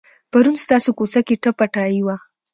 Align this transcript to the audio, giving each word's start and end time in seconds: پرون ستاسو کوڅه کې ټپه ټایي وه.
پرون 0.31 0.55
ستاسو 0.65 0.89
کوڅه 0.97 1.21
کې 1.27 1.35
ټپه 1.43 1.65
ټایي 1.73 1.99
وه. 2.05 2.15